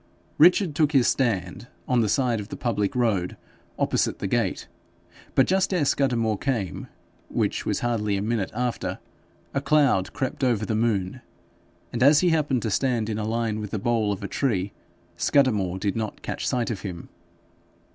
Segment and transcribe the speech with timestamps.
[0.39, 3.37] Richard took his stand on the side of the public road
[3.77, 4.67] opposite the gate;
[5.35, 6.87] but just ere Scudamore came,
[7.29, 8.97] which was hardly a minute after,
[9.53, 11.21] a cloud crept over the moon,
[11.93, 14.73] and, as he happened to stand in a line with the bole of a tree,
[15.17, 17.09] Scudamore did not catch sight of him.